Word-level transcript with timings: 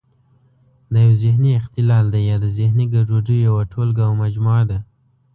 دا 0.93 0.99
یو 1.07 1.13
ذهني 1.23 1.51
اختلال 1.59 2.05
دی 2.13 2.21
یا 2.29 2.37
د 2.43 2.45
ذهني 2.59 2.85
ګډوډیو 2.93 3.45
یوه 3.47 3.63
ټولګه 3.71 4.03
او 4.07 4.13
مجموعه 4.23 4.63
ده. 4.69 4.79